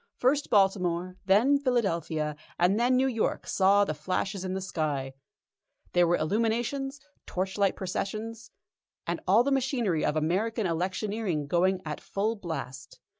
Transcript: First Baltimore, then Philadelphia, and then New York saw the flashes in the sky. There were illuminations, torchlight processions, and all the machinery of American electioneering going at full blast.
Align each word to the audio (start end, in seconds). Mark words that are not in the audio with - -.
First 0.17 0.49
Baltimore, 0.49 1.17
then 1.27 1.59
Philadelphia, 1.59 2.35
and 2.57 2.79
then 2.79 2.95
New 2.95 3.05
York 3.05 3.45
saw 3.45 3.85
the 3.85 3.93
flashes 3.93 4.43
in 4.43 4.55
the 4.55 4.59
sky. 4.59 5.13
There 5.93 6.07
were 6.07 6.15
illuminations, 6.17 6.99
torchlight 7.27 7.75
processions, 7.75 8.49
and 9.05 9.19
all 9.27 9.43
the 9.43 9.51
machinery 9.51 10.03
of 10.03 10.15
American 10.15 10.65
electioneering 10.65 11.45
going 11.45 11.83
at 11.85 12.01
full 12.01 12.35
blast. 12.35 12.99